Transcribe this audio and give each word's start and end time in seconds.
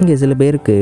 இங்கே 0.00 0.16
சில 0.16 0.34
பேருக்கு 0.34 0.76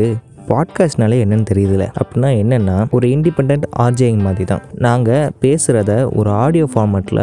பாட்காஸ்ட்னாலே 0.48 1.16
என்னன்னு 1.24 1.46
தெரியுதுல. 1.50 1.84
அப்படின்னா 2.00 2.28
என்னென்னா 2.42 2.76
ஒரு 2.90 3.06
இண்டிபெண்ட் 3.08 3.64
ஆர்ஜேங் 3.78 4.20
மாதிரி 4.20 4.44
தான் 4.44 4.62
நாங்கள் 4.78 5.30
பேசுகிறத 5.40 5.92
ஒரு 6.16 6.30
ஆடியோ 6.30 6.66
ஃபார்மேட்டில் 6.74 7.22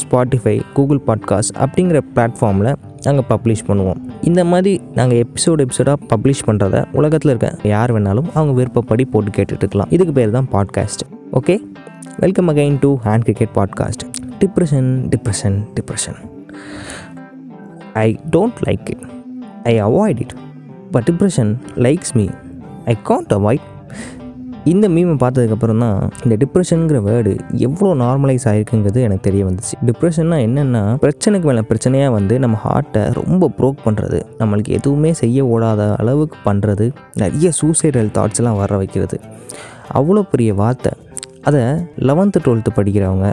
ஸ்பாட்டிஃபை 0.00 0.54
கூகுள் 0.72 1.00
பாட்காஸ்ட் 1.06 1.54
அப்படிங்கிற 1.58 2.00
பிளாட்ஃபார்மில் 2.14 2.70
நாங்கள் 3.06 3.26
பப்ளிஷ் 3.28 3.64
பண்ணுவோம். 3.68 4.00
இந்த 4.20 4.40
மாதிரி 4.44 4.72
நாங்கள் 4.94 5.18
எபிசோடு 5.18 5.64
எபிசோடாக 5.66 5.98
பப்ளிஷ் 6.12 6.44
பண்ணுறத 6.46 6.84
உலகத்தில் 6.92 7.32
இருக்க 7.32 7.68
யார் 7.68 7.92
வேணாலும் 7.92 8.28
அவங்க 8.34 8.52
விருப்பப்படி 8.52 9.04
போட்டு 9.04 9.30
கேட்டுட்ருக்கலாம் 9.30 9.90
இதுக்கு 9.90 10.12
பேர் 10.12 10.30
தான் 10.30 10.48
podcast 10.52 11.04
okay 11.32 11.56
welcome 12.18 12.50
again 12.50 12.78
to 12.78 12.90
hand 13.06 13.22
cricket 13.22 13.54
podcast 13.54 14.04
depression 14.40 14.90
depression 15.08 15.58
depression 15.74 16.20
I 17.94 18.06
don't 18.30 18.60
like 18.68 18.86
it 18.90 19.04
I 19.64 19.74
avoid 19.80 20.20
it 20.20 20.36
but 20.94 21.06
depression 21.10 21.52
likes 21.86 22.14
me 22.20 22.26
I 22.92 22.96
can't 23.10 23.32
avoid 23.38 23.66
இந்த 24.70 24.86
மீமை 24.94 25.14
பார்த்ததுக்கப்புறம் 25.22 25.82
தான் 25.84 25.98
இந்த 26.24 26.34
டிப்ரெஷனுங்கிற 26.42 26.98
வேர்டு 27.06 27.30
எவ்வளோ 27.66 27.90
நார்மலைஸ் 28.02 28.44
ஆகிருக்குங்கிறது 28.50 29.00
எனக்கு 29.06 29.24
தெரிய 29.28 29.42
வந்துச்சு. 29.48 29.74
டிப்ரெஷன்னா 29.88 30.38
என்னென்னா 30.46 30.82
பிரச்சனைக்கு 31.04 31.48
மேலே 31.50 31.62
பிரச்சனையாக 31.70 32.12
வந்து 32.16 32.34
நம்ம 32.44 32.58
ஹார்ட்டை 32.64 33.02
ரொம்ப 33.20 33.48
ப்ரோக் 33.58 33.78
பண்ணுறது 33.86 34.18
நம்மளுக்கு 34.40 34.74
எதுவுமே 34.78 35.12
செய்ய 35.22 35.46
ஓடாத 35.54 35.86
அளவுக்கு 36.02 36.38
பண்ணுறது 36.48 36.88
நிறைய 37.22 37.50
சூசைடல் 37.60 38.12
தாட்ஸ்லாம் 38.18 38.60
வர 38.62 38.76
வைக்கிறது. 38.82 39.18
அவ்வளோ 40.00 40.22
பெரிய 40.34 40.50
வார்த்தை. 40.62 40.92
அதை 41.48 41.64
லெவன்த்து 42.08 42.44
டுவெல்த்து 42.46 42.76
படிக்கிறவங்க 42.78 43.28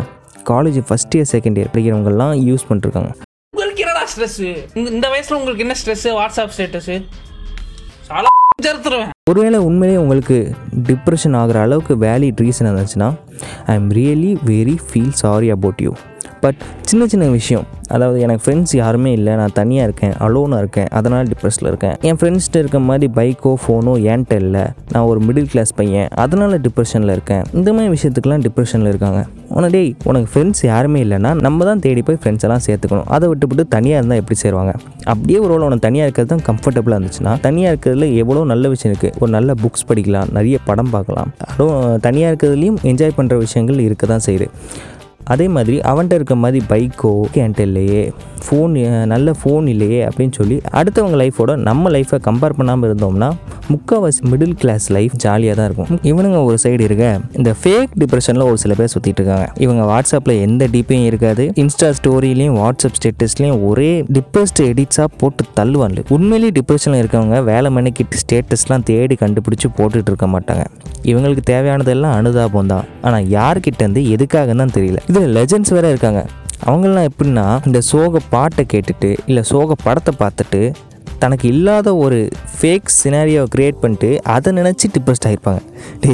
college 0.52 0.82
first 0.90 1.16
year 1.18 1.32
second 1.36 1.58
year 1.60 1.72
படிக்கிறவங்கலாம் 1.74 2.36
use 2.50 2.68
பண்ணிருக்காங்க. 2.72 3.12
உங்களுக்கு 3.54 3.84
என்னடா 3.86 4.04
ஸ்ட்ரெஸ்ஸு 4.14 4.50
இந்த 4.98 5.08
வயசில் 5.16 5.38
உங்களுக்கு 5.40 5.66
என்ன 5.68 5.78
ஸ்ட்ரெஸ்ஸு 5.84 6.12
வாட்ஸ்அப் 6.20 6.54
ஸ்டேட்டஸு 6.58 6.98
ஒருவேளை 9.30 9.58
உண்மையிலேயே 9.60 10.00
உங்களுக்கு 10.00 10.38
டிப்ரெஷன் 10.88 11.36
ஆகிற 11.36 11.58
அளவுக்கு 11.62 11.94
வேலிட் 11.96 12.42
ரீசன் 12.42 12.68
இருந்துச்சுன்னா 12.68 13.10
I 13.68 13.74
am 13.76 13.90
really 13.90 14.32
very 14.46 14.76
feel 14.86 15.12
sorry 15.16 15.50
about 15.52 15.82
you 15.82 15.92
but 16.44 16.60
சின்ன 16.90 17.04
சின்ன 17.14 17.26
விஷயம். 17.40 17.66
அதாவது 17.96 18.18
எனக்கு 18.26 18.42
ஃப்ரெண்ட்ஸ் 18.44 18.74
யாருமே 18.82 19.12
இல்லை. 19.18 19.34
நான் 19.40 19.54
தனியாக 19.60 19.88
இருக்கேன். 19.88 20.14
அலோனாக 20.26 20.62
இருக்கேன். 20.64 20.90
அதனால் 20.98 21.30
டிப்ரெஷனில் 21.32 21.70
இருக்கேன். 21.72 21.96
என் 22.08 22.18
ஃப்ரெண்ட்ஸ்கிட்ட 22.20 22.58
இருக்க 22.64 22.80
மாதிரி 22.88 23.08
பைக்கோ 23.18 23.52
ஃபோனோ 23.64 23.94
ஏன்ட்ட 24.14 24.36
இல்லை. 24.46 24.64
நான் 24.94 25.08
ஒரு 25.12 25.20
மிடில் 25.28 25.50
கிளாஸ் 25.54 25.72
பையன். 25.80 26.10
அதனால் 26.24 26.56
டிப்ரெஷனில் 26.66 27.14
இருக்கேன். 27.16 27.44
இந்த 27.60 27.70
மாதிரி 27.76 27.92
விஷயத்துக்கெல்லாம் 27.96 28.44
டிப்ரெஷனில் 28.48 28.92
இருக்காங்க. 28.94 29.22
உன 29.58 29.68
டேய் 29.76 29.92
உனக்கு 30.10 30.30
ஃப்ரெண்ட்ஸ் 30.32 30.64
யாருமே 30.72 31.02
இல்லைன்னா 31.06 31.32
நம்ம 31.46 31.66
தான் 31.70 31.84
தேடி 31.86 32.02
போய் 32.08 32.20
ஃப்ரெண்ட்ஸ் 32.24 32.46
எல்லாம் 32.48 32.66
சேர்த்துக்கணும். 32.68 33.08
அதை 33.18 33.26
விட்டுவிட்டு 33.32 33.66
தனியாக 33.76 34.00
இருந்தால் 34.00 34.22
எப்படி 34.22 34.38
சேருவாங்க? 34.44 34.74
அப்படியே 35.14 35.40
ஒரு 35.46 35.54
உனக்கு 35.68 35.86
தனியாக 35.88 36.08
இருக்கிறது 36.08 36.32
தான் 36.34 36.46
கம்ஃபர்டபுளாக 36.50 37.00
இருந்துச்சுன்னா 37.00 37.34
தனியாக 37.48 37.74
இருக்கிறதுல 37.74 38.10
எவ்வளோ 38.24 38.44
நல்ல 38.54 38.68
விஷயம் 38.74 38.94
இருக்குது 38.94 39.16
ஒரு 39.22 39.32
நல்ல 39.38 39.54
புக்ஸ் 39.64 39.88
படிக்கலாம். 39.92 40.30
நிறைய 40.40 40.58
படம் 40.70 40.94
பார்க்கலாம். 40.98 41.32
அதுவும் 41.52 41.80
தனியாக 42.08 42.32
இருக்கிறதுலையும் 42.34 42.80
என்ஜாய் 42.92 43.18
பண்ணுற 43.20 43.38
விஷயங்கள் 43.46 43.86
இருக்க 43.88 44.06
தான் 44.14 44.26
செய்யுது. 44.28 44.50
அதே 45.34 45.48
மாதிரி 45.58 45.78
அவன்கிட்ட 45.92 46.20
இருக்க 46.20 46.36
மாதிரி 46.44 46.62
பைக்கோ 46.72 47.14
என்கிட்ட 47.42 47.68
இல்லையே 47.70 48.02
ஃபோன் 48.46 48.74
நல்ல 49.14 49.34
ஃபோன் 49.40 49.68
இல்லையே 49.74 50.02
அப்படின்னு 50.08 50.36
சொல்லி 50.40 50.58
அடுத்தவங்க 50.80 51.18
லைஃபோட 51.24 51.52
நம்ம 51.70 51.90
லைஃப்பை 51.96 52.20
கம்பேர் 52.28 52.58
பண்ணாமல் 52.60 52.90
இருந்தோம்னா 52.90 53.30
முக்கால்வாசி 53.72 54.22
மிடில் 54.32 54.54
கிளாஸ் 54.62 54.86
லைஃப் 54.96 55.16
ஜாலியாக 55.24 55.56
தான் 55.60 55.68
இருக்கும். 55.70 55.90
இவனுங்க 56.10 56.40
ஒரு 56.50 56.58
சைடு 56.64 56.84
இருக்க 56.88 57.06
இந்த 57.40 57.52
ஃபேக் 57.62 57.96
டிப்ரெஷனில் 58.02 58.46
ஒரு 58.50 58.58
சில 58.64 58.74
பேர் 58.80 58.92
சுற்றிட்டு 58.94 59.22
இருக்காங்க. 59.22 59.48
இவங்க 59.66 59.82
வாட்ஸ்அப்பில் 59.92 60.42
எந்த 60.46 60.64
டிப்பையும் 60.76 61.08
இருக்காது. 61.10 61.46
இன்ஸ்டா 61.64 61.90
ஸ்டோரிலையும் 61.98 62.58
வாட்ஸ்அப் 62.62 62.98
ஸ்டேட்டஸ்லையும் 63.00 63.60
ஒரே 63.70 63.90
டிப்ரெஸ்ட் 64.18 64.62
எடிட்ஸாக 64.70 65.10
போட்டு 65.22 65.46
தள்ளுவாங்க 65.60 66.06
உண்மையிலேயே 66.18 66.54
டிப்ரெஷனில் 66.60 67.02
இருக்கவங்க 67.04 67.40
வேலை 67.52 67.72
மணிக்கிட்டு 67.78 68.22
ஸ்டேட்டஸ்லாம் 68.24 68.88
தேடி 68.92 69.18
கண்டுபிடிச்சி 69.24 69.70
போட்டுட்டு 69.80 70.12
இருக்க 70.14 70.30
மாட்டாங்க. 70.36 70.66
இவங்களுக்கு 71.12 71.44
தேவையானதெல்லாம் 71.54 72.18
அனுதாபம் 72.20 72.72
தான். 72.74 72.88
ஆனால் 73.08 73.30
யார்கிட்டேருந்து 73.38 74.04
எதுக்காகன்னு 74.16 74.64
தான் 74.64 74.76
தெரியல. 74.80 75.02
இதில் 75.12 75.34
லெஜண்ட்ஸ் 75.38 75.76
வேறு 75.78 75.94
இருக்காங்க. 75.96 76.24
அவங்களாம் 76.68 77.08
எப்படின்னா 77.12 77.48
இந்த 77.70 77.80
சோக 77.92 78.20
பாட்டை 78.36 78.66
கேட்டுட்டு 78.74 79.10
இல்லை 79.32 79.42
சோக 79.54 79.76
படத்தை 79.88 80.14
பார்த்துட்டு 80.22 80.62
தனக்கு 81.22 81.46
இல்லாத 81.52 81.90
ஒரு 82.06 82.18
ஃபேக் 82.56 82.90
சினாரியோவை 82.98 83.48
க்ரியேட் 83.54 83.80
பண்ணிட்டு 83.84 84.10
அதை 84.34 84.50
நினச்சி 84.58 84.88
டிப்ரெஸ்ட் 84.96 85.26
ஆகிருப்பாங்க 85.28 85.62
டே 86.04 86.12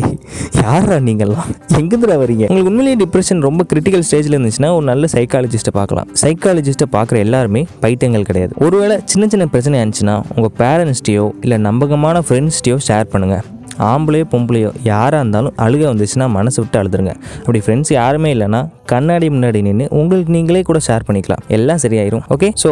யாரா 0.59 0.97
நீங்கள்லாம் 1.07 1.49
எங்கேருந்துடா 1.79 2.17
வரீங்க? 2.21 2.45
உங்களுக்கு 2.49 2.71
உண்மையிலேயே 2.71 2.99
டிப்ரெஷன் 3.01 3.41
ரொம்ப 3.47 3.65
கிரிட்டிக்கல் 3.71 4.05
ஸ்டேஜில் 4.09 4.35
இருந்துச்சுன்னா 4.37 4.69
ஒரு 4.77 4.85
நல்ல 4.91 5.09
சைக்காலஜிஸ்ட்டை 5.15 5.73
பார்க்கலாம். 5.79 6.07
சைக்காலஜிஸ்ட்டை 6.23 6.87
பார்க்குற 6.95 7.19
எல்லாருமே 7.25 7.63
பைத்தியங்கள் 7.85 8.29
கிடையாது. 8.29 8.53
ஒருவேளை 8.67 8.97
சின்ன 9.13 9.27
சின்ன 9.33 9.47
பிரச்சனை 9.55 9.81
இருந்துச்சுன்னா 9.81 10.15
உங்கள் 10.35 10.55
பேரண்ட்ஸ்டையோ 10.61 11.25
இல்லை 11.45 11.59
நம்பகமான 11.67 12.23
ஃப்ரெண்ட்ஸ்டையோ 12.29 12.77
ஷேர் 12.89 13.11
பண்ணுங்கள் 13.15 13.43
ஆம்பளையோ 13.89 14.25
பொம்பளையோ 14.33 14.69
யாராக 14.91 15.21
இருந்தாலும் 15.21 15.55
அழுக 15.65 15.83
வந்துச்சுன்னா 15.91 16.27
மனசு 16.37 16.57
விட்டு 16.61 16.77
அழுதுருங்க. 16.81 17.13
அப்படி 17.43 17.59
ஃப்ரெண்ட்ஸ் 17.65 17.91
யாருமே 17.99 18.31
இல்லைன்னா 18.35 18.61
கண்ணாடி 18.91 19.27
முன்னாடி 19.35 19.59
நின்று 19.67 19.85
உங்களுக்கு 19.99 20.31
நீங்களே 20.35 20.61
கூட 20.69 20.79
ஷேர் 20.87 21.05
பண்ணிக்கலாம். 21.07 21.41
எல்லாம் 21.57 21.81
சரியாயிரும் 21.83 22.23
ஓகே 22.35 22.49
ஸோ 22.63 22.71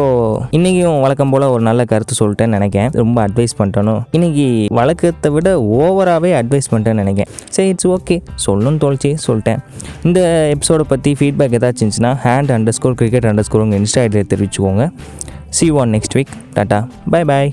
இன்றைக்கும் 0.56 1.00
வழக்கம் 1.04 1.32
போல் 1.34 1.46
ஒரு 1.54 1.62
நல்ல 1.68 1.84
கருத்து 1.92 2.14
சொல்லிட்டேன்னு 2.20 2.56
நினைக்கிறேன். 2.58 2.90
ரொம்ப 3.02 3.18
அட்வைஸ் 3.26 3.56
பண்ணிட்டனும் 3.60 4.00
இன்றைக்கி 4.18 4.46
வழக்கத்தை 4.80 5.30
விட 5.36 5.48
ஓவராகவே 5.80 6.32
அட்வைஸ் 6.40 6.70
பண்ணிட்டேன்னு 6.72 7.04
நினைக்கேன் 7.04 7.30
சரி 7.56 7.68
இட்ஸ் 7.74 7.90
ஓகே 7.96 8.18
சொல்லணும்னு 8.46 8.82
தோல்ச்சி 8.84 9.12
சொல்லிட்டேன். 9.26 9.60
இந்த 10.08 10.20
எபிசோடை 10.54 10.86
பற்றி 10.94 11.12
ஃபீட்பேக் 11.20 11.56
ஏதாச்சும் 11.60 11.82
இருந்துச்சுன்னா 11.82 12.14
hand 12.26 12.54
under 12.58 12.76
score 12.78 12.98
cricket 13.02 13.28
under 13.32 13.48
score 13.48 13.64
உங்கள் 13.66 13.80
இன்ஸ்டா 13.82 14.02
ஐடியில் 14.06 14.30
தெரிவிச்சுக்கோங்க 14.34 14.86
see 15.58 15.66
one 15.82 15.92
next 15.96 16.16
week 16.18 16.34
tata 16.56 16.80
bye 17.14 17.22
bye 17.30 17.50